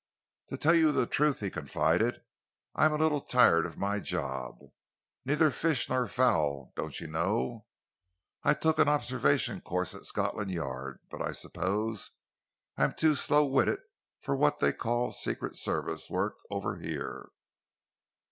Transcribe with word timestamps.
"To 0.47 0.57
tell 0.57 0.73
you 0.73 0.91
the 0.91 1.05
truth," 1.05 1.41
he 1.41 1.51
confided, 1.51 2.23
"I 2.73 2.85
am 2.85 2.91
a 2.93 2.97
little 2.97 3.21
tired 3.21 3.67
of 3.67 3.77
my 3.77 3.99
job. 3.99 4.57
Neither 5.25 5.51
fish 5.51 5.89
nor 5.89 6.07
fowl, 6.07 6.73
don't 6.75 6.99
you 6.99 7.05
know. 7.05 7.67
I 8.41 8.55
took 8.55 8.79
an 8.79 8.87
observation 8.89 9.61
course 9.61 9.93
at 9.93 10.05
Scotland 10.07 10.49
Yard, 10.49 11.01
but 11.11 11.21
I 11.21 11.33
suppose 11.33 12.09
I 12.77 12.83
am 12.85 12.93
too 12.93 13.13
slow 13.13 13.45
witted 13.45 13.79
for 14.19 14.35
what 14.35 14.57
they 14.57 14.73
call 14.73 15.11
secret 15.11 15.55
service 15.55 16.09
work 16.09 16.33
over 16.49 16.77
here." 16.77 17.29